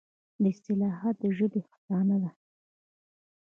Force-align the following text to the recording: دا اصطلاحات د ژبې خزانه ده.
دا 0.41 0.45
اصطلاحات 0.53 1.15
د 1.21 1.23
ژبې 1.37 1.61
خزانه 1.69 2.17
ده. 2.23 2.31